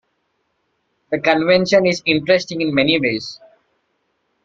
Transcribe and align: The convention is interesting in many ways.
The 1.11 1.19
convention 1.19 1.85
is 1.85 2.01
interesting 2.07 2.61
in 2.61 2.73
many 2.73 2.99
ways. 2.99 3.39